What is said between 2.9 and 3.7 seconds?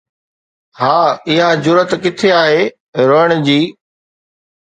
روئڻ جي؟